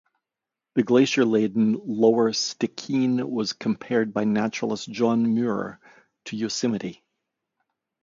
The 0.73 0.81
glacier-laden 0.81 1.79
lower 1.85 2.31
Stikine 2.33 3.23
was 3.23 3.53
compared 3.53 4.15
by 4.15 4.23
naturalist 4.23 4.89
John 4.91 5.31
Muir 5.35 5.79
to 6.25 6.35
Yosemite. 6.35 7.03